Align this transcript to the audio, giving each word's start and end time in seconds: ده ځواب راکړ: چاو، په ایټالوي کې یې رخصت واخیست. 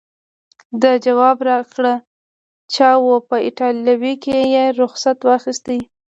ده 0.81 0.91
ځواب 1.05 1.37
راکړ: 1.49 1.83
چاو، 2.73 3.09
په 3.29 3.35
ایټالوي 3.47 4.13
کې 4.23 4.37
یې 4.53 4.63
رخصت 4.81 5.17
واخیست. 5.23 5.67